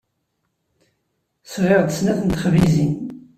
Sɣiɣ-d 1.51 1.89
snat 1.97 2.19
n 2.23 2.27
texbizin. 2.29 2.93